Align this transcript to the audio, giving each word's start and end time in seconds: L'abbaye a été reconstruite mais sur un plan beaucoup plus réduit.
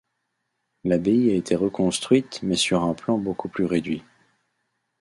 L'abbaye 0.83 1.29
a 1.31 1.35
été 1.35 1.55
reconstruite 1.55 2.39
mais 2.41 2.55
sur 2.55 2.81
un 2.83 2.95
plan 2.95 3.19
beaucoup 3.19 3.49
plus 3.49 3.65
réduit. 3.65 4.01